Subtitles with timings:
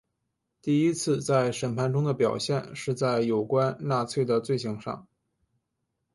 [0.63, 5.07] 第一次在审判中的表现是在有关纳粹的罪行上。